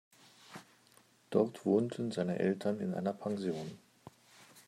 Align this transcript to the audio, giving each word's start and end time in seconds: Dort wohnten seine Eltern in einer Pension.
Dort 1.29 1.63
wohnten 1.63 2.09
seine 2.11 2.39
Eltern 2.39 2.79
in 2.79 2.95
einer 2.95 3.13
Pension. 3.13 3.77